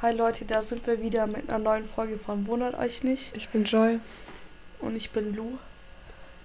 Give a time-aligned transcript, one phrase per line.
[0.00, 3.36] Hi Leute, da sind wir wieder mit einer neuen Folge von Wundert euch nicht.
[3.36, 3.98] Ich bin Joy.
[4.80, 5.58] Und ich bin Lou.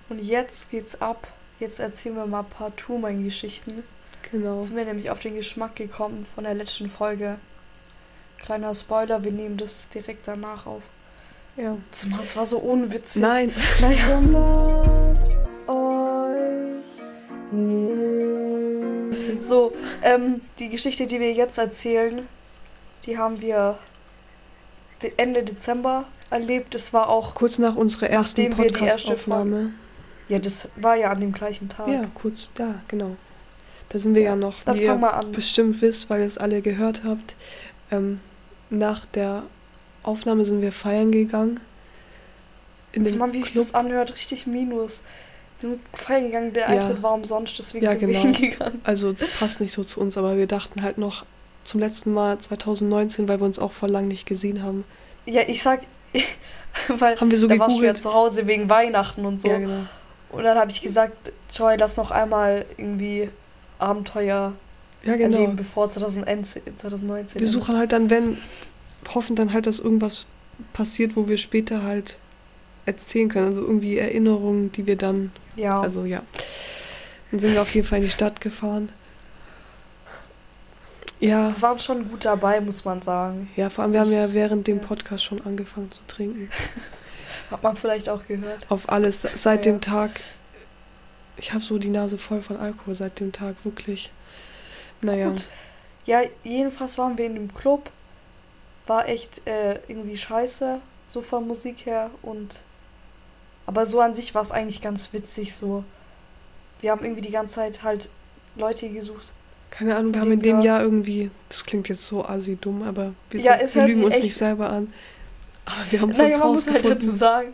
[0.10, 1.28] Und jetzt geht's ab.
[1.60, 3.84] Jetzt erzählen wir mal ein paar Tourmain-Geschichten.
[4.32, 4.56] Genau.
[4.56, 7.38] Jetzt sind wir nämlich auf den Geschmack gekommen von der letzten Folge.
[8.40, 10.82] Kleiner Spoiler, wir nehmen das direkt danach auf.
[11.56, 11.78] Ja.
[11.92, 13.22] Das war- so unwitzig.
[13.22, 13.54] Nein.
[13.80, 14.22] Naja.
[19.40, 22.28] So, ähm, die Geschichte, die wir jetzt erzählen,
[23.06, 23.78] die haben wir
[25.02, 26.76] de- Ende Dezember erlebt.
[26.76, 29.72] Es war auch, Kurz nach unserer ersten wir Podcast-Aufnahme.
[30.30, 31.88] ja, das war ja an dem gleichen Tag.
[31.88, 33.16] Ja, kurz da, genau.
[33.90, 35.32] Da sind wir ja, noch, Dann wie ihr an.
[35.32, 37.36] bestimmt wisst, weil ihr es alle gehört habt.
[37.92, 38.20] Ähm,
[38.72, 39.44] nach der
[40.02, 41.60] Aufnahme sind wir feiern gegangen.
[42.92, 43.64] In dem Mann, wie sich Club.
[43.66, 45.04] das anhört, richtig minus.
[45.60, 46.68] Wir sind feiern gegangen, der Ja.
[46.70, 48.22] Eintritt war umsonst, deswegen Ja, sind wir genau.
[48.38, 48.82] hingegangen.
[48.84, 51.26] Also es passt nicht so zu uns, aber wir dachten halt noch
[51.64, 54.84] zum letzten Mal 2019, weil wir uns auch vor lang nicht gesehen haben.
[55.26, 55.82] Ja, ich sag,
[56.88, 58.02] weil Haben wir so da warst du ja gegoogelt.
[58.02, 59.48] zu Hause wegen Weihnachten und so.
[59.48, 59.86] Ja, genau.
[60.32, 63.30] Und dann habe ich gesagt, Joy, lass noch einmal irgendwie
[63.80, 64.54] Abenteuer
[65.04, 65.36] Ja, genau.
[65.38, 66.64] erleben, bevor 2019.
[66.76, 68.38] 2019 Wir suchen halt dann, wenn,
[69.14, 70.26] hoffen dann halt, dass irgendwas
[70.74, 72.20] passiert, wo wir später halt
[72.86, 73.48] erzählen können.
[73.48, 76.24] Also irgendwie Erinnerungen, die wir dann, Ja, also ja.
[77.32, 78.90] Dann sind wir auf jeden Fall in die Stadt gefahren.
[81.24, 83.50] Ja, wir waren schon gut dabei, muss man sagen.
[83.56, 84.82] ja, vor allem wir haben ja während dem.
[84.82, 86.50] Podcast schon angefangen zu trinken.
[87.50, 88.66] Hat man vielleicht auch gehört.
[88.70, 89.72] Auf alles, seit ja.
[89.72, 90.20] dem Tag.
[91.38, 94.12] Ich habe so die Nase voll von Alkohol seit dem Tag, wirklich.
[95.02, 95.48] Naja, Gut.
[96.06, 97.90] Ja, jedenfalls waren wir in dem Club.
[98.86, 102.12] War echt äh, irgendwie scheiße, so von Musik her.
[102.22, 102.64] Und
[103.66, 105.86] aber so an sich war es eigentlich ganz witzig so.
[106.82, 108.10] Wir haben irgendwie die ganze Zeit halt
[108.58, 109.32] Leute gesucht.
[109.76, 112.58] Keine Ahnung, wir von haben in dem wir- Jahr irgendwie, das klingt jetzt so assi
[112.62, 114.94] dumm, aber wir, Ja, sind, wir hört lügen uns nicht selber an.
[115.66, 117.54] Aber wir haben Naja, uns man halt dazu sagen,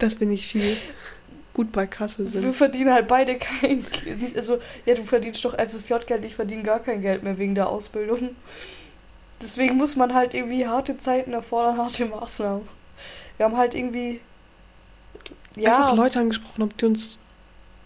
[0.00, 0.76] dass wir nicht viel
[1.54, 2.54] gut bei Kasse wir sind.
[2.56, 3.84] verdienen halt beide kein
[4.18, 7.68] nicht- Also, ja, du verdienst doch FSJ-Geld, ich verdiene gar kein Geld mehr wegen der
[7.68, 8.30] Ausbildung.
[9.40, 12.62] Deswegen muss man halt irgendwie harte Zeiten erfordern, harte Maßnahmen.
[13.36, 14.20] Wir haben halt irgendwie.
[15.54, 17.18] Ja, Einfach Leute angesprochen, ob die uns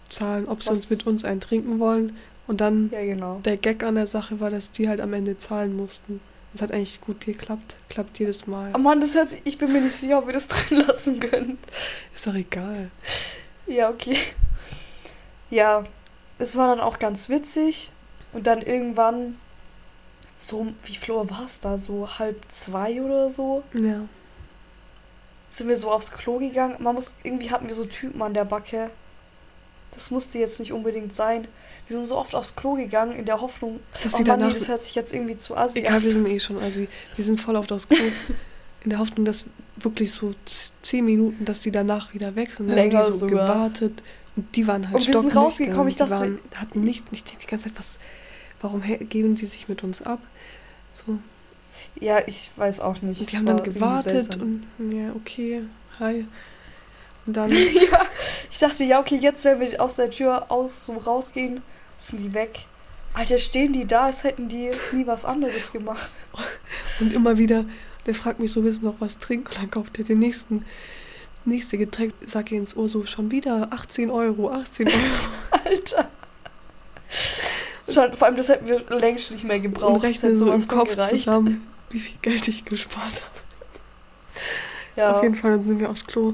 [0.09, 2.17] zahlen, ob sie uns mit uns einen trinken wollen.
[2.45, 3.39] Und dann ja, genau.
[3.45, 6.19] der Gag an der Sache war, dass die halt am Ende zahlen mussten.
[6.51, 7.77] Das hat eigentlich gut geklappt.
[7.89, 8.71] Klappt jedes Mal.
[8.75, 9.41] Oh Mann, das hört sich.
[9.43, 11.57] Ich bin mir nicht sicher, ob wir das drin lassen können.
[12.13, 12.91] Ist doch egal.
[13.65, 14.17] Ja, okay.
[15.49, 15.85] Ja,
[16.37, 17.91] es war dann auch ganz witzig.
[18.33, 19.37] Und dann irgendwann,
[20.37, 21.77] so, wie Uhr war es da?
[21.77, 24.01] So halb zwei oder so, Ja.
[25.49, 26.75] sind wir so aufs Klo gegangen.
[26.79, 28.89] Man muss, irgendwie hatten wir so Typen an der Backe.
[29.91, 31.47] Das musste jetzt nicht unbedingt sein.
[31.87, 34.53] Wir sind so oft aufs Klo gegangen in der Hoffnung, Dass oh die Mann, danach.
[34.53, 36.03] nee, das hört sich jetzt irgendwie zu assi egal, an.
[36.03, 36.87] wir sind eh schon assi.
[37.15, 37.97] Wir sind voll auf das Klo.
[38.83, 39.45] In der Hoffnung, dass
[39.77, 40.33] wirklich so
[40.81, 42.67] zehn Minuten, dass die danach wieder weg sind.
[42.69, 43.47] Dann haben Länger die so sogar.
[43.47, 44.03] gewartet.
[44.35, 47.41] Und die waren halt Und wir sind rausgekommen, ich Die dachte- waren, hatten nicht, nicht
[47.41, 47.99] die ganze Zeit was.
[48.61, 50.19] Warum geben die sich mit uns ab?
[50.91, 51.17] So.
[51.99, 53.21] Ja, ich weiß auch nicht.
[53.21, 55.63] Und die haben dann gewartet und ja, okay,
[55.99, 56.25] hi.
[57.25, 57.51] Und dann,
[57.91, 58.05] ja,
[58.51, 61.61] ich dachte, ja, okay, jetzt, wenn wir aus der Tür aus so rausgehen,
[61.97, 62.65] sind die weg.
[63.13, 66.13] Alter, stehen die da, als hätten die nie was anderes gemacht.
[66.99, 67.65] und immer wieder,
[68.05, 69.47] der fragt mich so, willst du noch was trinken?
[69.47, 70.65] Und dann kauft er den nächsten,
[71.35, 74.97] das nächste Getränk, sag ihr ins Ohr so, schon wieder 18 Euro, 18 Euro.
[75.65, 76.09] Alter.
[77.87, 79.93] Schon, vor allem, das hätten wir längst nicht mehr gebraucht.
[79.93, 83.43] und rechnen so im Kopf zusammen, wie viel Geld ich gespart habe.
[84.95, 85.11] Ja.
[85.11, 86.33] Auf jeden Fall, dann sind wir aufs Klo.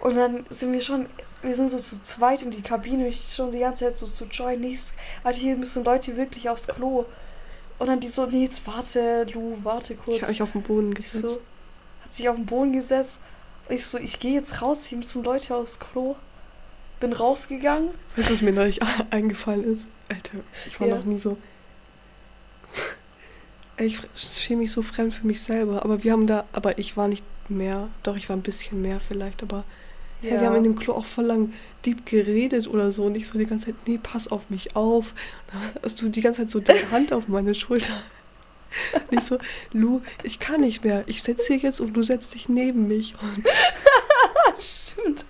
[0.00, 1.06] Und dann sind wir schon,
[1.42, 3.06] wir sind so zu zweit in die Kabine.
[3.08, 4.94] Ich schon die ganze Zeit so zu Joy, es-
[5.24, 7.04] Alter, hier müssen Leute wirklich aufs Klo.
[7.78, 10.16] Und dann die so, nee, jetzt warte, Lu, warte kurz.
[10.16, 11.22] Ich habe mich auf den Boden gesetzt.
[11.22, 11.40] so,
[12.04, 13.22] hat sich auf den Boden gesetzt.
[13.68, 16.16] Und ich so, ich gehe jetzt raus, hier müssen Leute aufs Klo.
[16.98, 17.88] Bin rausgegangen.
[18.16, 19.88] Weißt du, was mir neulich eingefallen ist?
[20.10, 20.96] Alter, ich war Ja.
[20.96, 21.36] noch nie so.
[23.78, 25.82] Ich schäme mich so fremd für mich selber.
[25.84, 27.88] Aber wir haben da, aber ich war nicht mehr.
[28.02, 29.64] Doch, ich war ein bisschen mehr vielleicht, aber
[30.20, 31.52] hey, wir haben in dem Klo auch voll lang
[31.84, 33.04] deep geredet oder so.
[33.04, 35.14] Und ich so die ganze Zeit, nee, pass auf mich auf.
[35.52, 37.94] Dann hast du die ganze Zeit so deine Hand auf meine Schulter.
[39.10, 39.38] Und ich so,
[39.72, 41.04] Lu, ich kann nicht mehr.
[41.06, 43.14] Ich setze hier jetzt und du setzt dich neben mich.
[43.20, 43.44] Und
[44.62, 45.24] Stimmt.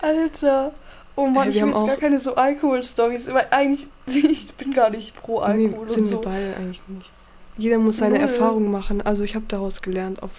[0.00, 0.72] Alter.
[1.14, 3.28] Oh Mann, Ey, ich haben jetzt gar keine so Alkohol-Stories.
[3.50, 6.16] Eigentlich, ich bin gar nicht pro Alkohol nee, und sind so.
[6.16, 7.10] wir beide eigentlich nicht.
[7.58, 8.22] Jeder muss seine Null.
[8.22, 9.02] Erfahrungen machen.
[9.02, 10.22] Also ich habe daraus gelernt.
[10.22, 10.30] Auf,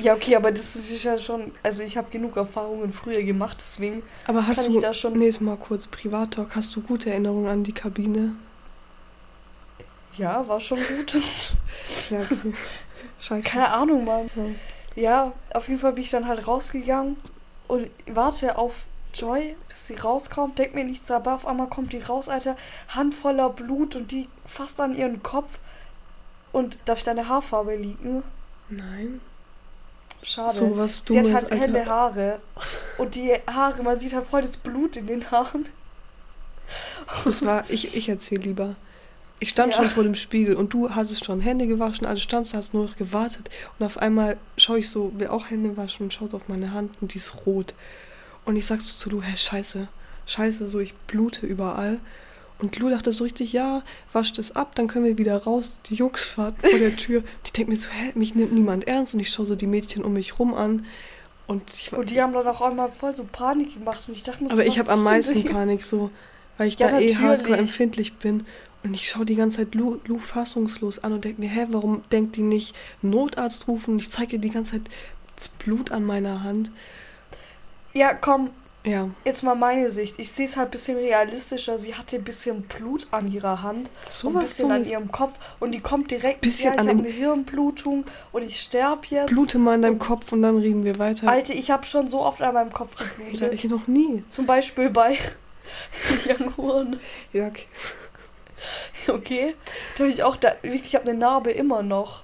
[0.00, 1.52] Ja, okay, aber das ist ja schon.
[1.62, 5.18] Also, ich habe genug Erfahrungen früher gemacht, deswegen Aber hast kann du, ich da schon.
[5.18, 8.32] nee, mal kurz Privattalk, hast du gute Erinnerungen an die Kabine?
[10.16, 11.14] Ja, war schon gut.
[12.10, 12.54] ja, okay.
[13.18, 13.48] Scheiße.
[13.48, 14.30] Keine Ahnung, Mann.
[14.94, 15.02] Ja.
[15.02, 17.16] ja, auf jeden Fall bin ich dann halt rausgegangen
[17.68, 18.84] und warte auf
[19.14, 22.56] Joy, bis sie rauskommt, denkt mir nichts, aber auf einmal kommt die raus, Alter,
[22.88, 25.58] Hand voller Blut und die fast an ihren Kopf.
[26.52, 28.22] Und darf ich deine Haarfarbe liegen?
[28.68, 29.20] Nein.
[30.24, 30.54] Schade.
[30.54, 31.56] So was Sie hat halt Alter.
[31.56, 32.40] helle Haare.
[32.96, 35.68] Und die Haare, man sieht halt voll das Blut in den Haaren.
[37.24, 38.74] Das war, ich, ich erzähle lieber.
[39.38, 39.82] Ich stand ja.
[39.82, 42.96] schon vor dem Spiegel und du hattest schon Hände gewaschen, also standst, hast nur noch
[42.96, 43.50] gewartet.
[43.78, 46.96] Und auf einmal schaue ich so, will auch Hände waschen und schaust auf meine Hand
[47.02, 47.74] und die ist rot.
[48.46, 49.88] Und ich sag so zu du, hä, scheiße,
[50.26, 51.98] scheiße, so ich blute überall.
[52.64, 53.82] Und Lou dachte so richtig, ja,
[54.14, 55.80] wasch das ab, dann können wir wieder raus.
[55.84, 57.22] Die Jungs warten vor der Tür.
[57.46, 59.12] Die denken mir so, hä, mich nimmt niemand ernst.
[59.12, 60.86] Und ich schaue so die Mädchen um mich rum an.
[61.46, 64.02] Und, ich, und die haben dann auch einmal voll so Panik gemacht.
[64.08, 65.44] Und ich dachte mir so, Aber ich habe am meisten?
[65.44, 66.10] Panik so,
[66.56, 68.46] weil ich ja, da eh hardcore empfindlich bin.
[68.82, 72.02] Und ich schaue die ganze Zeit Lou, Lou fassungslos an und denke mir, hä, warum
[72.12, 73.92] denkt die nicht Notarzt rufen?
[73.92, 74.90] Und ich zeige ihr die ganze Zeit
[75.36, 76.70] das Blut an meiner Hand.
[77.92, 78.48] Ja, komm,
[78.84, 79.08] ja.
[79.24, 80.18] Jetzt mal meine Sicht.
[80.18, 81.78] Ich sehe es halt ein bisschen realistischer.
[81.78, 83.90] Sie hatte ein bisschen Blut an ihrer Hand.
[84.10, 85.38] So ein bisschen an ihrem Kopf.
[85.58, 86.42] Und die kommt direkt.
[86.42, 89.28] Bisschen ja, ich habe eine Hirnblutung und ich sterbe jetzt.
[89.28, 91.28] Blute mal an deinem Kopf und dann reden wir weiter.
[91.28, 93.40] Alter, ich habe schon so oft an meinem Kopf geblutet.
[93.40, 94.22] Ja, ich noch nie.
[94.28, 95.16] Zum Beispiel bei
[96.28, 97.00] Young Horn.
[97.32, 97.66] Ja, okay.
[99.08, 99.54] Okay.
[99.96, 102.22] Da habe ich auch, da, wirklich, ich habe eine Narbe immer noch.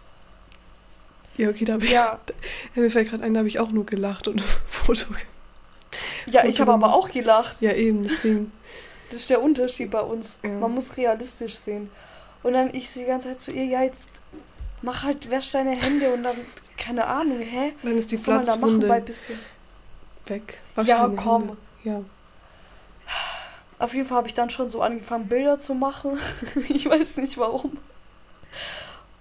[1.36, 1.92] Ja, okay, da habe ich.
[1.92, 2.20] Ja.
[2.26, 2.34] Da,
[2.80, 5.26] mir fällt gerade ein, da habe ich auch nur gelacht und ein Foto gemacht.
[6.26, 7.60] Ja, ich habe aber auch gelacht.
[7.60, 8.52] Ja, eben, deswegen.
[9.08, 10.38] Das ist der Unterschied bei uns.
[10.42, 10.50] Ja.
[10.50, 11.90] Man muss realistisch sehen.
[12.42, 14.10] Und dann ich die ganze Zeit zu ihr, ja, jetzt
[14.82, 16.36] mach halt, wäsch deine Hände und dann,
[16.76, 17.74] keine Ahnung, hä?
[17.82, 19.38] Dann ist die Was soll man da machen bei bisschen?
[20.26, 20.58] Weg.
[20.74, 21.42] Wasch ja, komm.
[21.48, 21.56] Hände.
[21.84, 22.04] Ja.
[23.78, 26.18] Auf jeden Fall habe ich dann schon so angefangen, Bilder zu machen.
[26.68, 27.78] ich weiß nicht warum.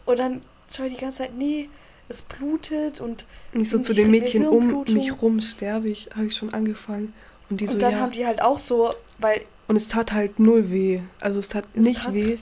[0.06, 1.70] Und dann schau ich die ganze Zeit, nee,
[2.10, 3.26] es blutet und.
[3.54, 7.14] Nicht so zu den Mädchen um mich rum sterbe ich, habe ich schon angefangen.
[7.50, 8.00] Und, die und so, dann ja.
[8.00, 9.42] haben die halt auch so, weil.
[9.68, 11.02] Und es tat halt null weh.
[11.20, 12.38] Also es tat es nicht tat weh.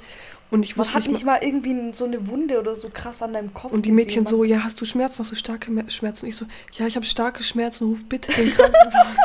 [0.50, 3.22] Und ich wusste Man hat nicht mal, mal irgendwie so eine Wunde oder so krass
[3.22, 3.74] an deinem Kopf.
[3.74, 6.26] Und die Mädchen gesehen, so, ja, hast du Schmerzen, hast du starke Schmerzen?
[6.26, 9.18] Und ich so, ja, ich habe starke Schmerzen, ruf bitte den Krankenwagen.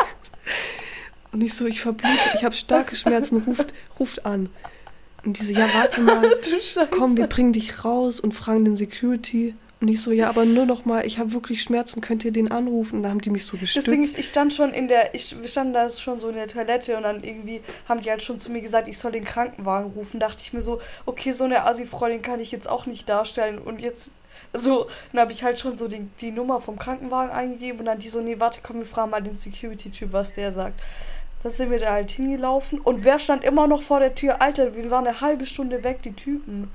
[1.31, 4.49] und ich so, ich verblute, ich habe starke Schmerzen, ruft, ruft an.
[5.25, 6.23] Und die so, ja, warte mal,
[6.91, 9.55] komm, wir bringen dich raus und fragen den Security.
[9.83, 12.53] Und ich so, ja, aber nur noch mal, ich habe wirklich Schmerzen, könnt ihr den
[12.53, 12.99] anrufen?
[12.99, 13.89] Und dann haben die mich so gestützt.
[13.89, 16.47] Das Ding ist, ich stand schon in der, ich stand da schon so in der
[16.47, 19.91] Toilette und dann irgendwie haben die halt schon zu mir gesagt, ich soll den Krankenwagen
[19.91, 20.21] rufen.
[20.21, 23.59] Dachte ich mir so, okay, so eine Assi-Freundin kann ich jetzt auch nicht darstellen.
[23.59, 24.13] Und jetzt,
[24.53, 27.99] so, dann habe ich halt schon so die, die Nummer vom Krankenwagen eingegeben und dann
[27.99, 30.81] die so, nee, warte, komm, wir fragen mal den Security-Typ, was der sagt.
[31.43, 34.41] Da sind wir da halt hingelaufen und wer stand immer noch vor der Tür?
[34.43, 36.71] Alter, wir waren eine halbe Stunde weg, die Typen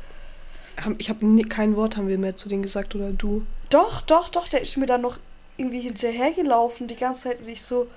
[0.98, 3.46] ich habe kein Wort haben wir mehr zu denen gesagt oder du.
[3.70, 5.18] Doch, doch, doch, der ist mir dann noch
[5.58, 7.88] irgendwie hinterhergelaufen die ganze Zeit und ich so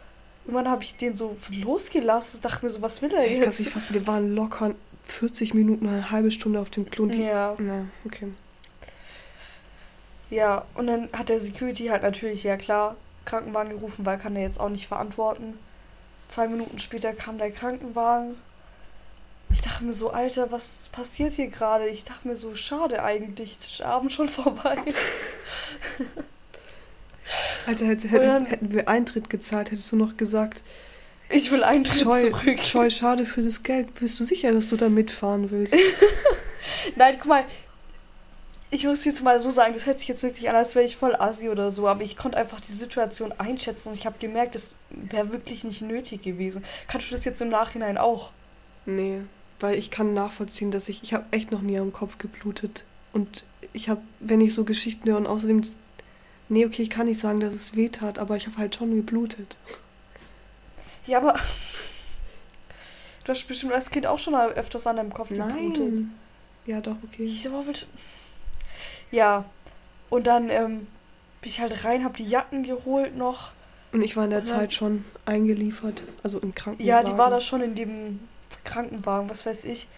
[0.44, 3.40] irgendwann habe ich den so losgelassen, dachte mir so, was will er jetzt?
[3.40, 4.74] Ich weiß nicht, fast, wir waren locker
[5.04, 7.06] 40 Minuten, eine halbe Stunde auf dem Klo.
[7.06, 7.54] Ja.
[7.58, 8.28] Na, okay.
[10.30, 14.42] Ja, und dann hat der Security halt natürlich, ja klar, Krankenwagen gerufen, weil kann er
[14.42, 15.58] jetzt auch nicht verantworten.
[16.28, 18.36] Zwei Minuten später kam der Krankenwagen
[19.52, 21.86] ich dachte mir so, Alter, was passiert hier gerade?
[21.88, 24.78] Ich dachte mir so, schade eigentlich, Abend schon vorbei.
[27.66, 30.62] Alter, hätte, hätte, dann, hätten wir Eintritt gezahlt, hättest du noch gesagt,
[31.32, 32.58] ich will Eintritt Scheu, zurück.
[32.64, 33.94] Scheu, schade für das Geld.
[33.94, 35.74] Bist du sicher, dass du da mitfahren willst?
[36.96, 37.44] Nein, guck mal,
[38.72, 40.96] ich muss jetzt mal so sagen, das hört sich jetzt wirklich an, als wäre ich
[40.96, 44.56] voll assi oder so, aber ich konnte einfach die Situation einschätzen und ich habe gemerkt,
[44.56, 46.64] das wäre wirklich nicht nötig gewesen.
[46.88, 48.30] Kannst du das jetzt im Nachhinein auch?
[48.86, 49.20] Nee
[49.60, 52.84] weil ich kann nachvollziehen, dass ich, ich habe echt noch nie am Kopf geblutet.
[53.12, 55.62] Und ich habe, wenn ich so Geschichten höre und außerdem,
[56.48, 58.94] nee, okay, ich kann nicht sagen, dass es weh tat, aber ich habe halt schon
[58.94, 59.56] geblutet.
[61.06, 61.34] Ja, aber
[63.24, 65.94] du hast bestimmt als Kind auch schon mal öfters an deinem Kopf geblutet.
[65.94, 66.14] Nein.
[66.66, 67.24] Ja, doch, okay.
[67.24, 67.48] Ich
[69.10, 69.44] ja,
[70.08, 70.86] und dann ähm,
[71.40, 73.52] bin ich halt rein, habe die Jacken geholt noch.
[73.92, 76.86] Und ich war in der Zeit schon eingeliefert, also im Krankenhaus.
[76.86, 78.20] Ja, die war da schon in dem
[78.64, 79.88] Krankenwagen, was weiß ich.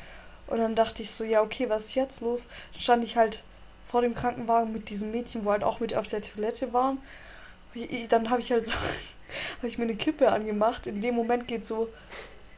[0.46, 2.48] Und dann dachte ich so, ja, okay, was ist jetzt los?
[2.72, 3.44] Dann stand ich halt
[3.86, 6.98] vor dem Krankenwagen mit diesem Mädchen, wo halt auch mit auf der Toilette waren.
[8.08, 8.74] Dann habe ich halt so,
[9.58, 10.86] habe ich mir eine Kippe angemacht.
[10.86, 11.88] In dem Moment geht so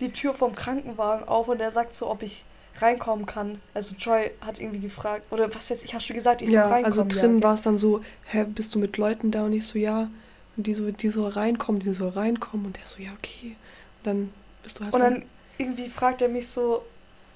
[0.00, 2.44] die Tür vom Krankenwagen auf und er sagt so, ob ich
[2.78, 3.60] reinkommen kann.
[3.72, 6.66] Also Joy hat irgendwie gefragt, oder was weiß ich, hast du gesagt, ich soll ja,
[6.66, 6.84] reinkommen?
[6.84, 9.44] Also drin ja, war es dann so, hä, bist du mit Leuten da?
[9.44, 10.10] Und ich so, ja.
[10.56, 12.66] Und die so, die soll reinkommen, die soll reinkommen.
[12.66, 13.56] Und der so, ja, okay.
[13.98, 14.32] Und dann
[14.62, 14.94] bist du halt.
[14.94, 15.24] Und dann
[15.58, 16.84] irgendwie fragt er mich so,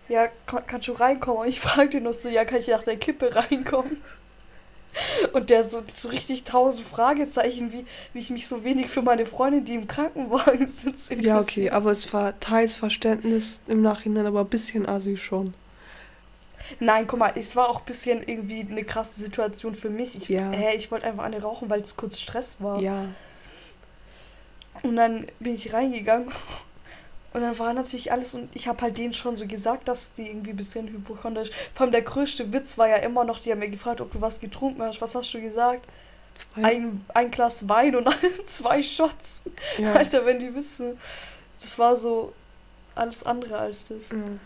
[0.08, 1.42] ja, kann, kannst du reinkommen?
[1.42, 4.02] Und ich fragte ihn noch so, ja, kann ich nach der Kippe reinkommen?
[5.32, 9.26] Und der so, so richtig tausend Fragezeichen, wie, wie ich mich so wenig für meine
[9.26, 14.40] Freundin, die im Krankenwagen sitzt, Ja, okay, aber es war teils Verständnis im Nachhinein, aber
[14.40, 15.54] ein bisschen assi schon.
[16.80, 20.16] Nein, guck mal, es war auch ein bisschen irgendwie eine krasse Situation für mich.
[20.16, 20.50] Ich, ja.
[20.52, 22.80] äh, ich wollte einfach eine rauchen, weil es kurz Stress war.
[22.80, 23.04] Ja.
[24.82, 26.30] Und dann bin ich reingegangen
[27.38, 30.26] und dann war natürlich alles und ich habe halt denen schon so gesagt, dass die
[30.26, 31.50] irgendwie ein bisschen hypochondrisch.
[31.72, 34.20] Vor allem der größte Witz war ja immer noch, die haben mir gefragt, ob du
[34.20, 35.00] was getrunken hast.
[35.00, 35.86] Was hast du gesagt?
[36.34, 36.64] Zwei.
[36.64, 38.08] Ein, ein Glas Wein und
[38.46, 39.42] zwei Shots.
[39.78, 39.92] Ja.
[39.92, 40.98] Alter, wenn die wissen.
[41.60, 42.32] Das war so
[42.96, 44.10] alles andere als das.
[44.10, 44.40] Mhm.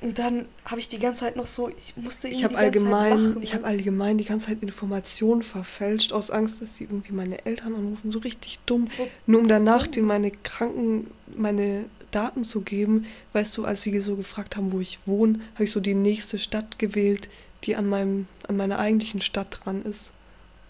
[0.00, 3.36] Und dann habe ich die ganze Zeit noch so, ich musste irgendwie ich habe allgemein,
[3.42, 7.74] ich habe allgemein die ganze Zeit Informationen verfälscht aus Angst, dass sie irgendwie meine Eltern
[7.74, 13.06] anrufen, so richtig dumm, so, nur um danach den meine Kranken meine Daten zu geben.
[13.34, 16.38] Weißt du, als sie so gefragt haben, wo ich wohne, habe ich so die nächste
[16.38, 17.28] Stadt gewählt,
[17.64, 20.12] die an meinem an meiner eigentlichen Stadt dran ist.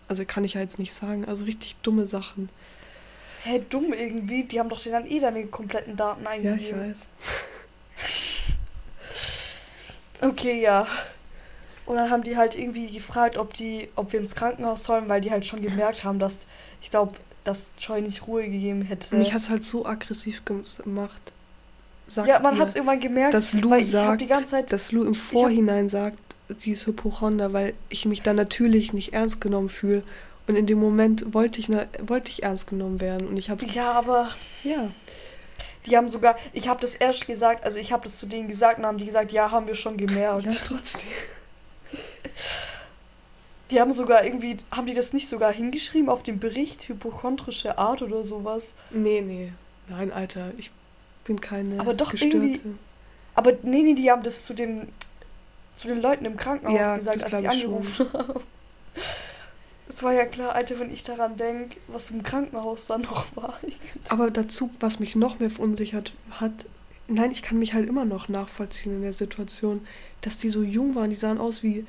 [0.08, 2.49] Also kann ich ja jetzt nicht sagen, also richtig dumme Sachen.
[3.44, 6.58] Hä, hey, dumm irgendwie, die haben doch dann eh deine kompletten Daten eingegeben.
[6.58, 7.06] Ja, ich weiß.
[10.20, 10.86] Okay, ja.
[11.86, 15.20] Und dann haben die halt irgendwie gefragt, ob die, ob wir ins Krankenhaus sollen, weil
[15.20, 16.46] die halt schon gemerkt haben, dass
[16.80, 19.16] ich glaube, dass Joy nicht Ruhe gegeben hätte.
[19.16, 21.32] Mich hat es halt so aggressiv gemacht.
[22.06, 25.84] Sagt ja, man hat es irgendwann gemerkt, dass Lou sagt, Zeit, dass Lou im Vorhinein
[25.84, 26.18] hab, sagt,
[26.58, 30.02] sie ist Hypochonder, weil ich mich da natürlich nicht ernst genommen fühle.
[30.46, 33.28] Und in dem Moment wollte ich, wollte ich ernst genommen werden.
[33.28, 33.64] Und ich habe.
[33.66, 34.28] Ja, aber.
[34.64, 34.88] Ja.
[35.87, 38.78] Die haben sogar, ich habe das erst gesagt, also ich habe das zu denen gesagt
[38.78, 40.44] und haben die gesagt, ja, haben wir schon gemerkt.
[40.44, 41.08] Ja, trotzdem.
[43.70, 48.02] Die haben sogar irgendwie, haben die das nicht sogar hingeschrieben auf dem Bericht, hypochondrische Art
[48.02, 48.75] oder sowas?
[48.90, 49.52] Nee, nee.
[49.88, 50.70] Nein, Alter, ich
[51.25, 52.37] bin keine Aber doch Gestörte.
[52.37, 52.60] irgendwie.
[53.34, 54.88] Aber nee, nee, die haben das zu den,
[55.75, 58.40] zu den Leuten im Krankenhaus ja, gesagt, als sie angerufen haben.
[59.90, 63.59] Es war ja klar, Alter, wenn ich daran denke, was im Krankenhaus dann noch war.
[64.09, 66.66] Aber dazu, was mich noch mehr verunsichert hat,
[67.09, 69.85] nein, ich kann mich halt immer noch nachvollziehen in der Situation,
[70.20, 71.87] dass die so jung waren, die sahen aus wie.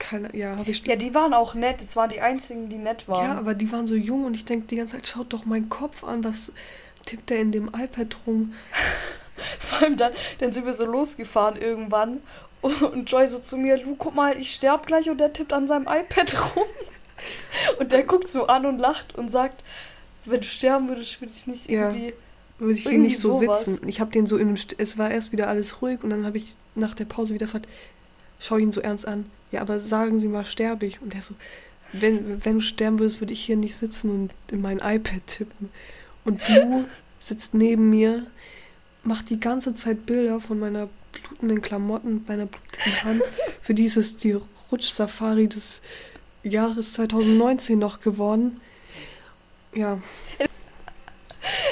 [0.00, 0.84] Keine, ja, habe ich.
[0.84, 3.24] Ja, die waren auch nett, es waren die einzigen, die nett waren.
[3.24, 5.68] Ja, aber die waren so jung und ich denke die ganze Zeit, schaut doch meinen
[5.68, 6.50] Kopf an, was
[7.06, 8.54] tippt der in dem iPad rum?
[9.60, 12.20] Vor allem dann, dann sind wir so losgefahren irgendwann
[12.62, 15.68] und Joy so zu mir, Lu, guck mal, ich sterb gleich und der tippt an
[15.68, 16.64] seinem iPad rum.
[17.78, 19.62] Und der guckt so an und lacht und sagt,
[20.24, 22.06] wenn du sterben würdest, würde ich nicht irgendwie.
[22.06, 22.12] Ja,
[22.58, 23.64] würde ich hier nicht so sowas.
[23.64, 23.88] sitzen.
[23.88, 24.56] Ich habe den so in einem.
[24.56, 27.46] St es war erst wieder alles ruhig und dann habe ich nach der Pause wieder
[27.46, 27.68] gefragt,
[28.38, 29.26] schau ihn so ernst an.
[29.50, 31.02] Ja, aber sagen Sie mal, sterbe ich.
[31.02, 31.34] Und der so,
[31.92, 35.70] wenn, wenn du sterben würdest, würde ich hier nicht sitzen und in mein iPad tippen.
[36.24, 36.84] Und du
[37.18, 38.26] sitzt neben mir,
[39.02, 43.22] macht die ganze Zeit Bilder von meiner blutenden Klamotten, bei einer blutigen Hand.
[43.62, 44.38] Für die ist es die
[44.70, 45.82] Rutsch-Safari des
[46.42, 48.60] Jahres 2019 noch geworden.
[49.74, 49.98] Ja.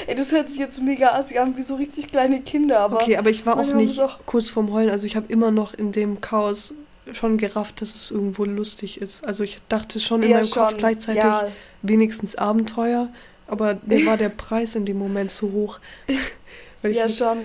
[0.07, 3.01] Ey, das hört sich jetzt mega assi an, wie so richtig kleine Kinder, aber.
[3.01, 4.89] Okay, aber ich war auch nicht auch kurz vorm Heulen.
[4.89, 6.73] Also ich habe immer noch in dem Chaos
[7.13, 9.25] schon gerafft, dass es irgendwo lustig ist.
[9.25, 11.47] Also ich dachte schon in meinem schon, Kopf gleichzeitig ja.
[11.81, 13.09] wenigstens Abenteuer,
[13.47, 15.79] aber mir war der Preis in dem Moment zu hoch.
[16.83, 17.39] ja, schon.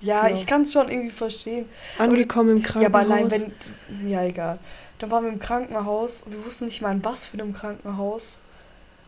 [0.00, 0.34] Ja, ja.
[0.34, 1.68] ich kann es schon irgendwie verstehen.
[1.98, 2.82] Angekommen im Krankenhaus.
[2.82, 4.08] Ja, aber allein wenn.
[4.08, 4.58] Ja, egal.
[4.98, 6.24] Dann waren wir im Krankenhaus.
[6.30, 8.40] Wir wussten nicht mal in was für einem Krankenhaus.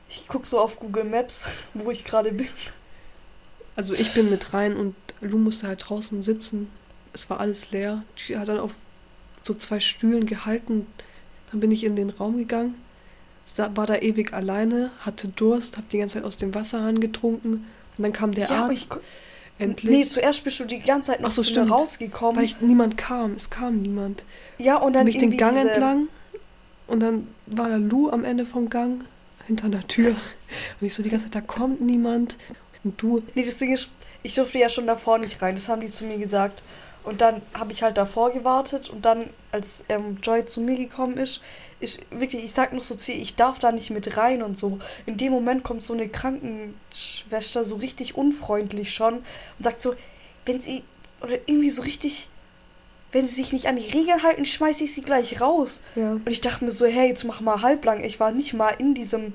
[0.08, 2.48] Ich gucke so auf Google Maps, wo ich gerade bin.
[3.76, 6.70] Also ich bin mit rein und Lu musste halt draußen sitzen.
[7.12, 8.02] Es war alles leer.
[8.28, 8.72] Die hat dann auf
[9.42, 10.86] so zwei Stühlen gehalten.
[11.50, 12.74] Dann bin ich in den Raum gegangen.
[13.56, 17.66] War da ewig alleine, hatte Durst, hab die ganze Zeit aus dem Wasserhahn getrunken.
[17.96, 18.98] Und dann kam der ja, Arzt.
[19.62, 19.90] Endlich.
[19.90, 22.36] Nee, zuerst bist du die ganze Zeit noch so, mir rausgekommen.
[22.36, 23.34] Weil ich, niemand kam.
[23.34, 24.24] Es kam niemand.
[24.58, 26.08] Ja, und dann bin ich den Gang entlang
[26.86, 29.04] und dann war da Lou am Ende vom Gang
[29.46, 30.10] hinter der Tür.
[30.80, 32.36] Und ich so die ganze Zeit, da kommt niemand.
[32.84, 33.22] Und du.
[33.34, 33.90] Nee, das Ding ist,
[34.22, 35.54] ich durfte ja schon davor nicht rein.
[35.54, 36.62] Das haben die zu mir gesagt.
[37.04, 41.16] Und dann habe ich halt davor gewartet und dann, als ähm, Joy zu mir gekommen
[41.16, 41.42] ist,
[41.80, 44.56] ist wirklich, ich sag noch so zu ihr, ich darf da nicht mit rein und
[44.56, 44.78] so.
[45.04, 49.24] In dem Moment kommt so eine Krankenschwester so richtig unfreundlich schon und
[49.58, 49.94] sagt so,
[50.46, 50.84] wenn sie,
[51.20, 52.28] oder irgendwie so richtig,
[53.10, 55.82] wenn sie sich nicht an die Regeln halten, schmeiße ich sie gleich raus.
[55.96, 56.12] Ja.
[56.12, 58.04] Und ich dachte mir so, hey, jetzt mach mal halblang.
[58.04, 59.32] Ich war nicht mal in diesem,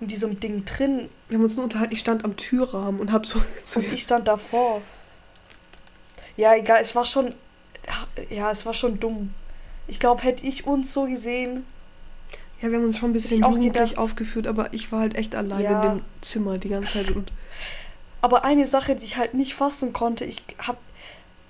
[0.00, 1.10] in diesem Ding drin.
[1.28, 3.40] Wir haben uns nur unterhalten, ich stand am Türrahmen und hab so.
[3.64, 4.80] so und ich stand davor.
[6.36, 7.34] Ja, egal, es war schon.
[8.30, 9.34] Ja, es war schon dumm.
[9.86, 11.66] Ich glaube, hätte ich uns so gesehen.
[12.60, 15.62] Ja, wir haben uns schon ein bisschen jugendlich aufgeführt, aber ich war halt echt allein
[15.62, 15.82] ja.
[15.82, 17.14] in dem Zimmer die ganze Zeit.
[17.14, 17.30] Und
[18.22, 20.78] aber eine Sache, die ich halt nicht fassen konnte, ich hab.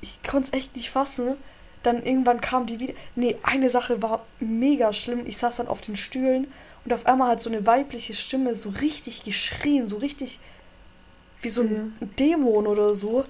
[0.00, 1.36] ich konnte es echt nicht fassen.
[1.84, 2.94] Dann irgendwann kam die wieder.
[3.14, 5.24] Nee, eine Sache war mega schlimm.
[5.26, 6.48] Ich saß dann auf den Stühlen
[6.84, 10.40] und auf einmal hat so eine weibliche Stimme so richtig geschrien, so richtig
[11.42, 12.06] wie so ein ja.
[12.18, 13.22] Dämon oder so.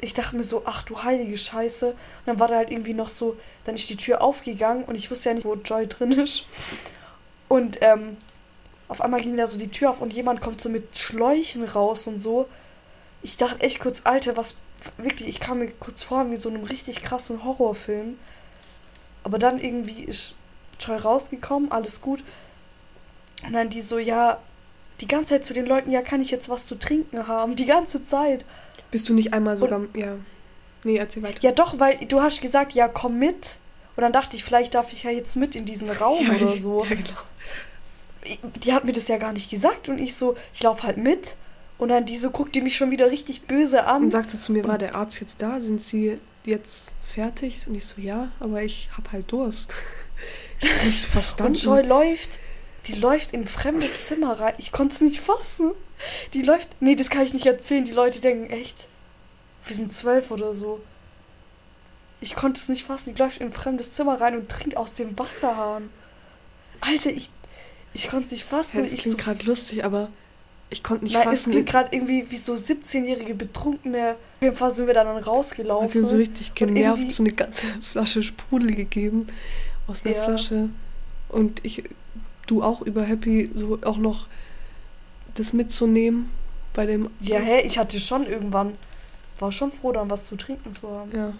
[0.00, 1.88] Ich dachte mir so, ach du heilige Scheiße.
[1.88, 5.10] Und dann war da halt irgendwie noch so, dann ist die Tür aufgegangen und ich
[5.10, 6.44] wusste ja nicht, wo Joy drin ist.
[7.48, 8.16] Und ähm,
[8.88, 12.06] auf einmal ging da so die Tür auf und jemand kommt so mit Schläuchen raus
[12.06, 12.48] und so.
[13.22, 14.58] Ich dachte echt kurz, Alter, was
[14.96, 18.18] wirklich, ich kam mir kurz vor wie so einem richtig krassen Horrorfilm.
[19.24, 20.36] Aber dann irgendwie ist
[20.80, 22.22] Joy rausgekommen, alles gut.
[23.44, 24.38] Und dann die so, ja,
[25.00, 27.56] die ganze Zeit zu den Leuten, ja, kann ich jetzt was zu trinken haben?
[27.56, 28.44] Die ganze Zeit.
[28.90, 30.16] Bist du nicht einmal sogar, und, ja.
[30.84, 31.42] Nee, erzähl weiter.
[31.42, 33.58] Ja, doch, weil du hast gesagt, ja, komm mit.
[33.96, 36.56] Und dann dachte ich, vielleicht darf ich ja jetzt mit in diesen Raum ja, oder
[36.56, 36.84] so.
[36.84, 38.50] Ja, genau.
[38.62, 41.36] Die hat mir das ja gar nicht gesagt und ich so, ich laufe halt mit.
[41.78, 44.04] Und dann die so guckt die mich schon wieder richtig böse an.
[44.04, 45.60] Und sagst du zu mir, und war der Arzt jetzt da?
[45.60, 47.66] Sind sie jetzt fertig?
[47.66, 49.74] Und ich so, ja, aber ich hab halt Durst.
[50.60, 51.52] ich hab nichts verstanden.
[51.52, 52.40] Und Joy läuft,
[52.86, 54.54] die läuft in ein fremdes Zimmer rein.
[54.58, 55.72] Ich konnte es nicht fassen.
[56.34, 56.68] Die läuft.
[56.80, 57.84] Nee, das kann ich nicht erzählen.
[57.84, 58.88] Die Leute denken echt,
[59.64, 60.80] wir sind zwölf oder so.
[62.20, 63.14] Ich konnte es nicht fassen.
[63.14, 65.90] Die läuft in ein fremdes Zimmer rein und trinkt aus dem Wasserhahn.
[66.80, 67.30] Alter, ich,
[67.92, 68.84] ich konnte es nicht fassen.
[68.84, 70.10] Ja, das klingt so, gerade lustig, aber
[70.70, 71.50] ich konnte nicht Nein, fassen.
[71.50, 74.12] Es klingt gerade irgendwie wie so 17-jährige Betrunkene.
[74.12, 75.88] Auf jeden Fall sind wir dann rausgelaufen.
[75.88, 79.28] Hat ihm so richtig genervt so eine ganze Flasche Sprudel gegeben
[79.86, 80.24] aus einer ja.
[80.24, 80.68] Flasche.
[81.28, 81.84] Und ich,
[82.46, 84.26] du auch über Happy, so auch noch
[85.38, 86.30] das mitzunehmen
[86.74, 87.08] bei dem.
[87.20, 88.76] Ja, hä, ich hatte schon irgendwann,
[89.38, 91.10] war schon froh, dann was zu trinken zu haben.
[91.14, 91.32] Ja.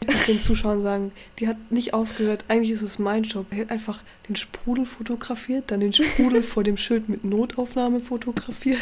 [0.00, 2.44] Ich muss den Zuschauern sagen, die hat nicht aufgehört.
[2.48, 3.46] Eigentlich ist es mein Job.
[3.50, 8.80] Er hat einfach den Sprudel fotografiert, dann den Sprudel vor dem Schild mit Notaufnahme fotografiert.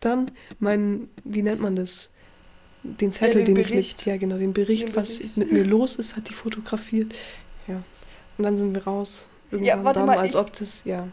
[0.00, 2.10] Dann mein, wie nennt man das?
[2.82, 5.36] Den Zettel, ja, den, den ich mit, ja genau, den Bericht, den was Bericht.
[5.36, 7.14] mit mir los ist, hat die fotografiert.
[7.68, 7.82] Ja.
[8.38, 9.28] Und dann sind wir raus.
[9.50, 11.06] Irgendwann ja, warte mal, als ob das, ja.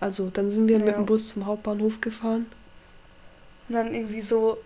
[0.00, 0.84] Also dann sind wir ja.
[0.84, 2.46] mit dem Bus zum Hauptbahnhof gefahren.
[3.68, 4.58] Und dann irgendwie so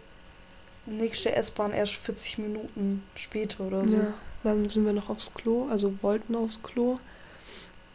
[0.87, 3.97] nächste S-Bahn erst 40 Minuten später oder so.
[3.97, 6.99] Ja, dann sind wir noch aufs Klo, also wollten aufs Klo.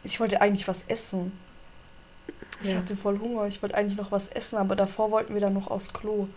[0.04, 1.32] Ich wollte eigentlich was essen.
[2.62, 2.78] Ich ja.
[2.78, 3.46] hatte voll Hunger.
[3.46, 6.28] Ich wollte eigentlich noch was essen, aber davor wollten wir dann noch aufs Klo.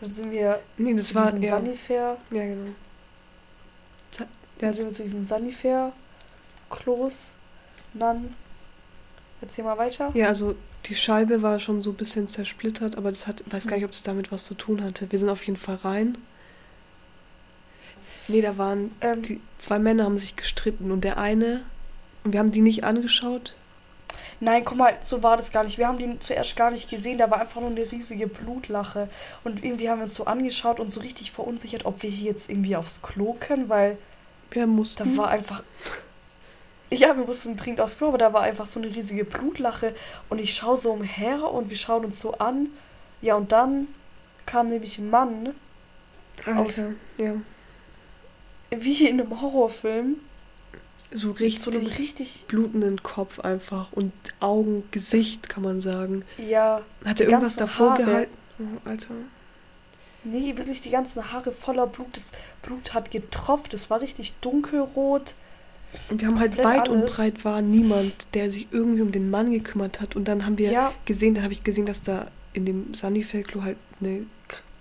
[0.00, 1.50] Dann sind wir nee, das war, ja.
[1.50, 2.16] Sanifair.
[2.30, 2.70] Ja, genau.
[4.58, 7.36] Dann sind wir zu diesen Sanifair-Klos.
[7.94, 8.34] Dann
[9.40, 10.10] Erzähl mal weiter.
[10.14, 10.54] Ja, also
[10.86, 13.92] die Scheibe war schon so ein bisschen zersplittert, aber das hat, weiß gar nicht, ob
[13.92, 15.10] es damit was zu tun hatte.
[15.10, 16.18] Wir sind auf jeden Fall rein.
[18.28, 21.62] Nee, da waren ähm, die zwei Männer haben sich gestritten und der eine
[22.22, 23.54] und wir haben die nicht angeschaut.
[24.40, 25.76] Nein, guck mal, so war das gar nicht.
[25.76, 27.18] Wir haben die zuerst gar nicht gesehen.
[27.18, 29.08] Da war einfach nur eine riesige Blutlache.
[29.44, 32.48] Und irgendwie haben wir uns so angeschaut und so richtig verunsichert, ob wir hier jetzt
[32.48, 33.98] irgendwie aufs Klo können, weil.
[34.50, 35.16] Wir mussten.
[35.16, 35.62] Da war einfach
[36.92, 39.94] ja, wir mussten dringend aufs Klo, aber da war einfach so eine riesige Blutlache.
[40.28, 42.68] Und ich schaue so umher und wir schauen uns so an.
[43.20, 43.88] Ja, und dann
[44.46, 45.54] kam nämlich ein Mann
[46.44, 46.84] Alter, aus.
[47.18, 47.34] Ja.
[48.70, 50.16] Wie in einem Horrorfilm.
[51.12, 51.60] So richtig.
[51.60, 52.44] so einem richtig.
[52.46, 53.92] blutenden Kopf einfach.
[53.92, 56.24] Und Augen, Gesicht, kann man sagen.
[56.38, 56.82] Ja.
[57.04, 58.04] Hat er irgendwas davor Haare.
[58.04, 58.36] gehalten?
[58.58, 59.14] Oh, Alter.
[60.22, 62.08] Nee, wirklich die ganzen Haare voller Blut.
[62.16, 63.74] Das Blut hat getropft.
[63.74, 65.34] Es war richtig dunkelrot.
[66.08, 66.90] Und wir haben halt weit alles.
[66.90, 70.16] und breit war niemand, der sich irgendwie um den Mann gekümmert hat.
[70.16, 70.92] Und dann haben wir ja.
[71.04, 74.26] gesehen, dann habe ich gesehen, dass da in dem Sunnyfeld-Klo halt eine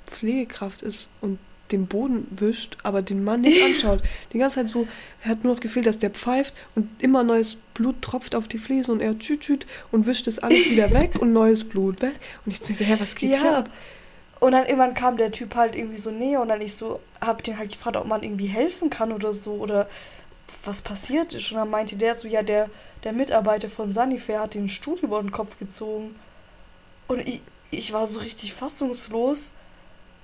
[0.07, 1.39] Pflegekraft ist und
[1.71, 4.01] den Boden wischt, aber den Mann nicht anschaut.
[4.33, 4.87] Die ganze Zeit so,
[5.23, 8.57] er hat nur noch gefehlt, dass der pfeift und immer neues Blut tropft auf die
[8.57, 12.13] Fliesen und er tschüt, tschüt und wischt das alles wieder weg und neues Blut weg.
[12.45, 13.41] Und ich dachte, hä, was geht ja.
[13.41, 13.69] hier ab?
[14.39, 17.43] Und dann irgendwann kam der Typ halt irgendwie so näher und dann ich so, hab
[17.43, 19.89] den halt gefragt, ob man irgendwie helfen kann oder so oder
[20.63, 21.51] was passiert ist.
[21.51, 22.69] Und dann meinte der so, ja, der,
[23.03, 26.15] der Mitarbeiter von Sunnyfair hat den Stuhl über den Kopf gezogen.
[27.07, 29.53] Und ich, ich war so richtig fassungslos.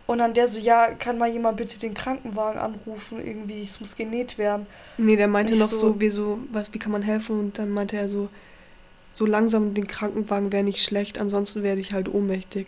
[0.08, 3.26] Und dann der so, ja, kann mal jemand bitte den Krankenwagen anrufen?
[3.26, 4.68] Irgendwie, es muss genäht werden.
[4.98, 7.40] Nee, der meinte noch so, so, wie so, was, wie kann man helfen?
[7.40, 8.30] Und dann meinte er so,
[9.12, 12.68] so langsam den Krankenwagen wäre nicht schlecht, ansonsten werde ich halt ohnmächtig.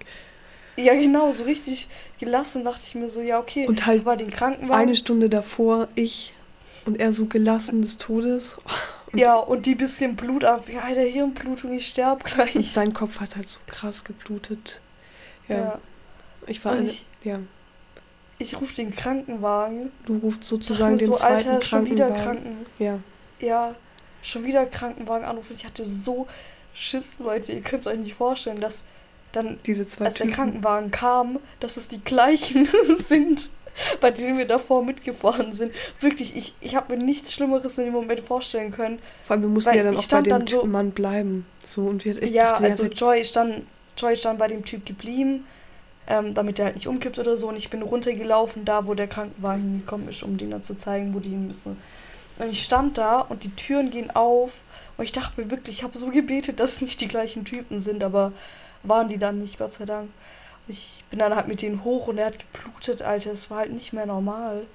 [0.78, 1.90] Ja, genau, so richtig
[2.20, 3.68] gelassen dachte ich mir so, ja, okay.
[3.68, 4.82] Und halt den Krankenwagen.
[4.82, 6.34] eine Stunde davor, ich
[6.88, 8.58] und er so gelassen des Todes.
[9.12, 10.68] Und ja, und die bisschen Blut ab.
[10.70, 12.56] Ja, Alter, Hirnblutung, ich sterb gleich.
[12.56, 14.82] Und sein Kopf hat halt so krass geblutet.
[15.48, 15.58] Ja.
[15.58, 15.80] ja.
[16.48, 17.40] Ich war, eine, ich, ja.
[18.40, 19.92] Ich rufe den Krankenwagen.
[20.06, 22.66] Du rufst sozusagen den so, zweiten Alter, schon wieder Kranken.
[22.80, 23.00] Ja.
[23.40, 23.76] Ja,
[24.24, 25.56] schon wieder Krankenwagen anrufen.
[25.56, 26.28] Ich hatte so
[26.74, 27.52] Schiss, Leute.
[27.52, 28.86] Ihr könnt es euch nicht vorstellen, dass
[29.34, 30.30] dann, Diese zwei als Typen.
[30.30, 33.50] der Krankenwagen kam, dass es die gleichen sind,
[34.02, 35.74] bei denen wir davor mitgefahren sind.
[36.00, 39.00] Wirklich, ich, ich habe mir nichts Schlimmeres in dem Moment vorstellen können.
[39.24, 41.46] Vor allem, wir mussten ja dann auch bei dem so, Mann bleiben.
[41.64, 43.64] So, und wir, ich ja, dachte, also Joy stand,
[43.98, 45.46] Joy stand bei dem Typ geblieben,
[46.08, 47.50] ähm, damit er halt nicht umkippt oder so.
[47.50, 51.14] Und ich bin runtergelaufen, da wo der Krankenwagen hingekommen ist, um denen dann zu zeigen,
[51.14, 51.78] wo die hin müssen.
[52.40, 54.62] Und ich stand da und die Türen gehen auf.
[54.98, 57.80] Und ich dachte mir wirklich, ich habe so gebetet, dass es nicht die gleichen Typen
[57.80, 58.32] sind, aber
[58.84, 60.10] waren die dann nicht, Gott sei Dank.
[60.68, 63.32] Ich bin dann halt mit denen hoch und er hat geblutet, Alter.
[63.32, 64.66] Es war halt nicht mehr normal.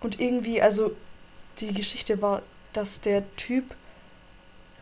[0.00, 0.92] Und irgendwie, also
[1.58, 3.74] die Geschichte war, dass der Typ,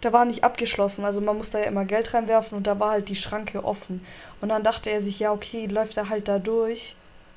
[0.00, 1.04] da war nicht abgeschlossen.
[1.04, 4.04] Also man musste ja immer Geld reinwerfen und da war halt die Schranke offen.
[4.40, 6.96] Und dann dachte er sich, ja, okay, läuft er halt da durch,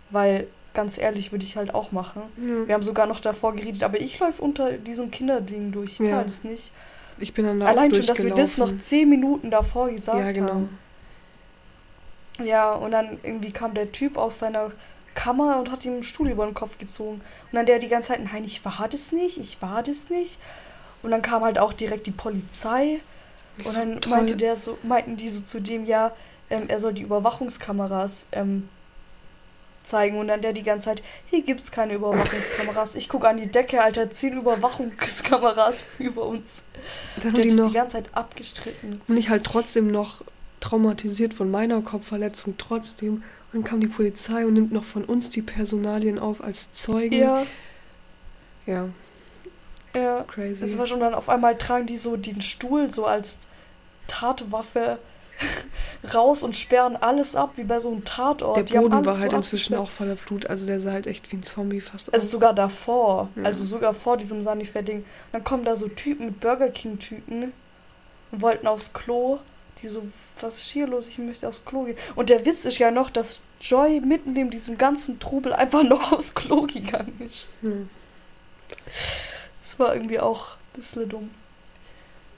[0.09, 2.23] weil ganz ehrlich würde ich halt auch machen.
[2.37, 2.67] Ja.
[2.67, 5.91] Wir haben sogar noch davor geredet, aber ich läufe unter diesem Kinderding durch.
[5.91, 6.23] Ich zahle ja.
[6.23, 6.71] das nicht.
[7.19, 10.31] Ich bin dann da Allein schon, dass wir das noch zehn Minuten davor gesagt ja,
[10.31, 10.49] genau.
[10.49, 10.79] haben.
[12.39, 14.71] Ja, und dann irgendwie kam der Typ aus seiner
[15.13, 17.21] Kammer und hat ihm einen Stuhl über den Kopf gezogen.
[17.51, 20.39] Und dann der die ganze Zeit, nein, ich war das nicht, ich war das nicht.
[21.03, 22.99] Und dann kam halt auch direkt die Polizei.
[23.57, 26.11] Nicht und dann so meinte der so, meinten die so zu dem, ja,
[26.49, 28.69] ähm, er soll die Überwachungskameras ähm,
[29.83, 30.17] zeigen.
[30.17, 32.95] Und dann der die ganze Zeit, hier gibt's keine Überwachungskameras.
[32.95, 36.63] Ich gucke an die Decke, Alter, zehn Überwachungskameras über uns.
[37.21, 39.01] Dann der hat die, die ganze Zeit abgestritten.
[39.07, 40.21] Und ich halt trotzdem noch
[40.63, 43.15] traumatisiert von meiner Kopfverletzung trotzdem.
[43.15, 43.23] Und
[43.53, 47.19] dann kam die Polizei und nimmt noch von uns die Personalien auf als Zeugen.
[47.19, 47.45] Ja.
[48.65, 48.89] Ja.
[49.93, 50.23] Ja.
[50.23, 50.61] Crazy.
[50.61, 53.39] Das war schon dann auf einmal tragen die so den Stuhl so als
[54.07, 54.99] Tatwaffe
[56.13, 58.69] raus und sperren alles ab, wie bei so einem Tatort.
[58.69, 61.37] Der Boden war halt so inzwischen auch voller Blut, also der sah halt echt wie
[61.37, 62.23] ein Zombie fast also aus.
[62.23, 63.43] Also sogar davor, ja.
[63.43, 65.03] also sogar vor diesem Sanifair-Ding.
[65.31, 67.51] Dann kommen da so Typen mit Burger King-Tüten
[68.31, 69.39] und wollten aufs Klo
[69.81, 70.03] die so,
[70.39, 71.07] was ist hier los?
[71.07, 71.97] Ich möchte aufs Klo gehen.
[72.15, 76.11] Und der Witz ist ja noch, dass Joy mitten in diesem ganzen Trubel einfach noch
[76.11, 77.51] aufs Klo gegangen ist.
[77.61, 77.89] Hm.
[79.61, 81.31] Das war irgendwie auch ein bisschen dumm.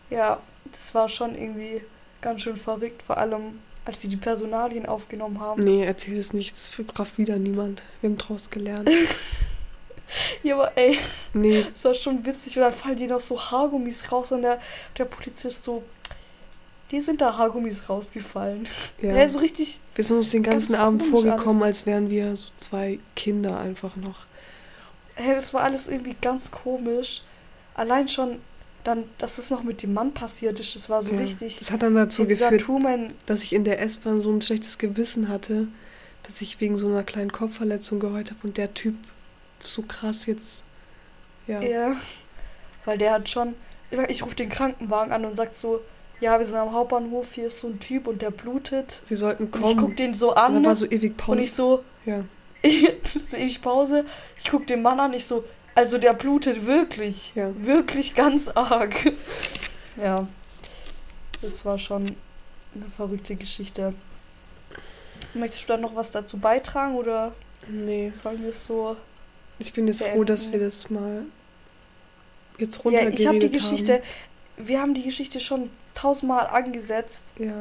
[0.09, 1.81] Ja, das war schon irgendwie
[2.21, 5.63] ganz schön verrückt, vor allem als sie die Personalien aufgenommen haben.
[5.63, 7.83] Nee, erzähl es nicht, das verkraft wieder niemand.
[8.01, 8.89] Wir haben draus gelernt.
[10.43, 10.97] ja, aber ey,
[11.33, 11.65] nee.
[11.71, 12.57] das war schon witzig.
[12.57, 14.59] Und dann fallen die noch so Haargummis raus und der,
[14.97, 15.83] der Polizist so,
[16.91, 18.67] die sind da Haargummis rausgefallen.
[19.01, 19.15] Ja.
[19.15, 19.79] ja, so richtig.
[19.95, 21.79] Wir sind uns den ganzen Abend vorgekommen, alles.
[21.79, 24.25] als wären wir so zwei Kinder einfach noch.
[25.15, 27.23] Hey, das war alles irgendwie ganz komisch.
[27.73, 28.39] Allein schon
[28.83, 31.19] dann, dass es noch mit dem Mann passiert ist, das war so ja.
[31.19, 31.57] richtig.
[31.57, 35.27] Das hat dann dazu geführt, Truman, dass ich in der S-Bahn so ein schlechtes Gewissen
[35.27, 35.67] hatte,
[36.23, 38.95] dass ich wegen so einer kleinen Kopfverletzung geheult habe und der Typ
[39.63, 40.63] so krass jetzt.
[41.47, 41.61] Ja.
[41.61, 41.95] Ja.
[42.85, 43.55] Weil der hat schon.
[44.07, 45.81] Ich rufe den Krankenwagen an und sagt so,
[46.21, 49.01] ja, wir sind am Hauptbahnhof, hier ist so ein Typ und der blutet.
[49.05, 49.63] Sie sollten kommen.
[49.63, 50.57] Und ich guck den so an.
[50.57, 51.31] Und war so ewig Pause.
[51.31, 52.23] Und ich so, ja.
[53.23, 54.05] so ewig Pause.
[54.37, 55.43] Ich guck den Mann an, ich so,
[55.75, 57.33] also der blutet wirklich.
[57.35, 57.51] Ja.
[57.57, 58.93] Wirklich ganz arg.
[60.01, 60.27] ja.
[61.41, 62.15] Das war schon
[62.73, 63.93] eine verrückte Geschichte.
[65.33, 67.33] Möchtest du da noch was dazu beitragen oder
[67.67, 68.09] nee.
[68.11, 68.95] sollen wir es so.
[69.59, 70.15] Ich bin jetzt beenden?
[70.15, 71.25] froh, dass wir das mal
[72.57, 74.03] jetzt runtergeredet ja, ich habe die Geschichte, haben
[74.57, 77.33] wir haben die Geschichte schon tausendmal angesetzt.
[77.39, 77.53] Ja.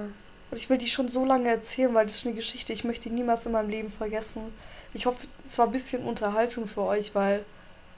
[0.51, 3.09] Und ich will die schon so lange erzählen, weil das ist eine Geschichte, ich möchte
[3.09, 4.43] die niemals in meinem Leben vergessen.
[4.93, 7.45] Ich hoffe, es war ein bisschen Unterhaltung für euch, weil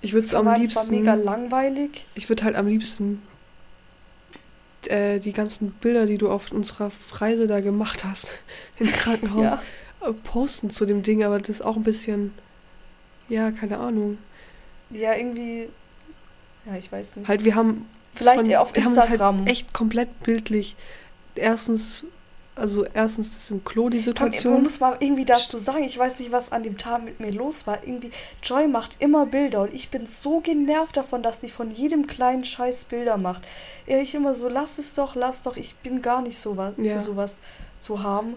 [0.01, 0.91] ich würde es am war liebsten.
[0.91, 2.07] mega langweilig.
[2.15, 3.23] Ich würde halt am liebsten
[4.89, 8.29] äh, die ganzen Bilder, die du auf unserer Reise da gemacht hast,
[8.79, 10.09] ins Krankenhaus, ja.
[10.09, 12.33] Äh, posten zu dem Ding, aber das ist auch ein bisschen,
[13.29, 14.19] ja, keine Ahnung.
[14.91, 15.69] Ja, irgendwie,
[16.65, 17.29] ja, ich weiß nicht.
[17.29, 19.11] Halt, wir haben Vielleicht von, eher auf Instagram.
[19.11, 20.77] Wir haben halt echt komplett bildlich.
[21.35, 22.05] Erstens,
[22.55, 24.55] also erstens das im Klo, die Situation.
[24.55, 27.31] Man muss mal irgendwie dazu sagen, ich weiß nicht, was an dem Tag mit mir
[27.31, 27.79] los war.
[27.85, 28.11] Irgendwie,
[28.43, 32.45] Joy macht immer Bilder und ich bin so genervt davon, dass sie von jedem kleinen
[32.45, 33.43] Scheiß Bilder macht.
[33.87, 36.97] Ich immer so, lass es doch, lass doch, ich bin gar nicht so was, ja.
[36.97, 37.41] für sowas
[37.81, 38.37] zu haben.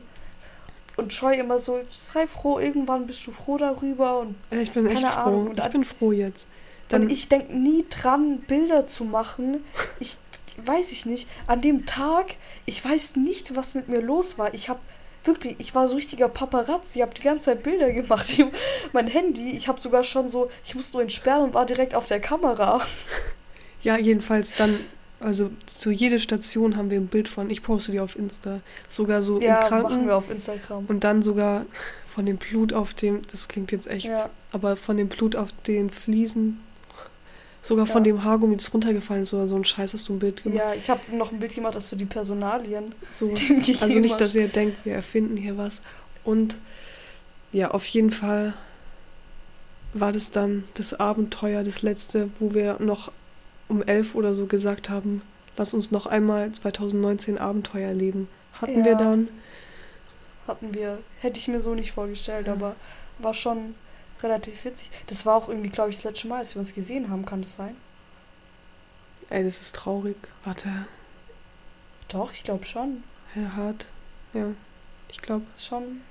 [0.97, 4.99] Und Joy immer so, sei froh, irgendwann bist du froh darüber und ich bin keine
[4.99, 5.21] echt froh.
[5.21, 5.47] Ahnung.
[5.47, 6.45] Und ich bin froh jetzt.
[6.89, 9.63] Dann und ich denke nie dran, Bilder zu machen.
[9.99, 10.17] Ich
[10.65, 11.29] weiß ich nicht.
[11.47, 14.53] An dem Tag, ich weiß nicht, was mit mir los war.
[14.53, 14.79] Ich habe
[15.23, 18.27] wirklich, ich war so richtiger Paparazzi, ich habe die ganze Zeit Bilder gemacht.
[18.93, 22.07] mein Handy, ich habe sogar schon so, ich musste nur entsperren und war direkt auf
[22.07, 22.81] der Kamera.
[23.81, 24.77] Ja, jedenfalls dann,
[25.19, 27.49] also zu jeder Station haben wir ein Bild von.
[27.49, 28.61] Ich poste die auf Insta.
[28.87, 29.83] Sogar so ja, im Kranken.
[29.83, 30.85] machen wir auf Instagram.
[30.87, 31.65] Und dann sogar
[32.05, 34.29] von dem Blut auf dem, das klingt jetzt echt, ja.
[34.51, 36.59] aber von dem Blut auf den Fliesen
[37.61, 40.43] Sogar von dem Haargummi, das runtergefallen ist oder so ein Scheiß, hast du ein Bild
[40.43, 40.57] gemacht.
[40.57, 43.33] Ja, ich habe noch ein Bild gemacht, dass du die Personalien so.
[43.81, 45.81] Also nicht, dass ihr denkt, wir erfinden hier was.
[46.23, 46.55] Und
[47.51, 48.53] ja, auf jeden Fall
[49.93, 53.11] war das dann das Abenteuer, das letzte, wo wir noch
[53.67, 55.21] um elf oder so gesagt haben,
[55.57, 58.27] lass uns noch einmal 2019 Abenteuer erleben.
[58.61, 59.27] Hatten ja, wir dann.
[60.47, 60.99] Hatten wir.
[61.19, 62.53] Hätte ich mir so nicht vorgestellt, ja.
[62.53, 62.75] aber
[63.19, 63.75] war schon
[64.23, 64.89] relativ witzig.
[65.07, 67.41] Das war auch irgendwie, glaube ich, das letzte Mal, als wir uns gesehen haben, kann
[67.41, 67.75] das sein?
[69.29, 70.17] Ey, das ist traurig.
[70.43, 70.69] Warte.
[72.07, 73.03] Doch, ich glaube schon.
[73.35, 73.87] Ja, hart.
[74.33, 74.47] Ja,
[75.09, 75.45] ich glaube.
[75.55, 76.01] Schon,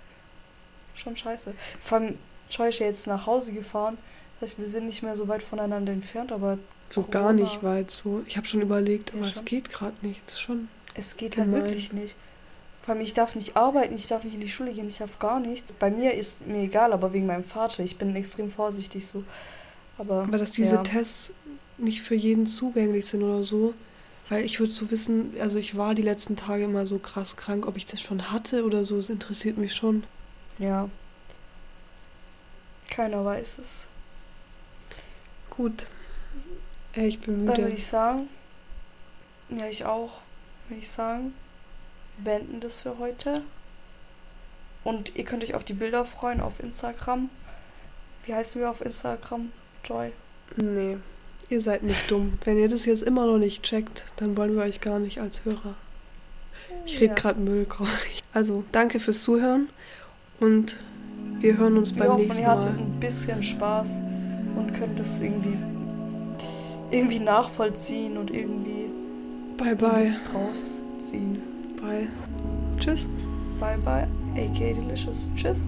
[0.94, 1.54] schon scheiße.
[1.80, 2.18] Vor allem,
[2.50, 3.98] Joy ist ja jetzt nach Hause gefahren.
[4.40, 6.58] Das heißt, wir sind nicht mehr so weit voneinander entfernt, aber.
[6.88, 7.90] So Corona, gar nicht weit.
[7.90, 8.22] So.
[8.26, 9.38] Ich habe schon überlegt, aber ja, schon.
[9.38, 10.38] es geht gerade nicht.
[10.38, 10.68] Schon.
[10.94, 12.16] Es geht halt wirklich nicht.
[12.88, 15.18] Vor allem, ich darf nicht arbeiten, ich darf nicht in die Schule gehen, ich darf
[15.18, 15.74] gar nichts.
[15.74, 17.84] Bei mir ist mir egal, aber wegen meinem Vater.
[17.84, 19.24] Ich bin extrem vorsichtig so.
[19.98, 20.82] Aber, aber dass diese ja.
[20.82, 21.34] Tests
[21.76, 23.74] nicht für jeden zugänglich sind oder so.
[24.30, 27.66] Weil ich würde so wissen, also ich war die letzten Tage immer so krass krank,
[27.66, 30.04] ob ich das schon hatte oder so, es interessiert mich schon.
[30.58, 30.88] Ja.
[32.88, 33.86] Keiner weiß es.
[35.50, 35.88] Gut.
[36.94, 37.52] Ich bin müde.
[37.52, 38.30] Dann würde ich sagen,
[39.50, 40.22] ja, ich auch,
[40.70, 41.34] würde ich sagen
[42.22, 43.42] beenden das für heute.
[44.84, 47.30] Und ihr könnt euch auf die Bilder freuen auf Instagram.
[48.24, 49.52] Wie heißen wir auf Instagram,
[49.84, 50.12] Joy?
[50.56, 50.98] Nee,
[51.48, 52.38] ihr seid nicht dumm.
[52.44, 55.44] Wenn ihr das jetzt immer noch nicht checkt, dann wollen wir euch gar nicht als
[55.44, 55.74] Hörer.
[56.84, 57.14] Ich rede ja.
[57.14, 57.66] gerade Müll.
[58.32, 59.68] Also, danke fürs Zuhören
[60.40, 60.76] und
[61.40, 62.56] wir hören uns wir beim hoffen, nächsten Mal.
[62.56, 64.02] ihr hattet ein bisschen Spaß
[64.56, 65.56] und könnt das irgendwie
[66.90, 68.90] irgendwie nachvollziehen und irgendwie
[69.56, 71.42] bye bye draus ziehen.
[71.80, 72.08] Bye.
[72.78, 73.08] Tschüss.
[73.60, 74.08] Bye bye.
[74.36, 75.30] AK Delicious.
[75.34, 75.66] Tschüss.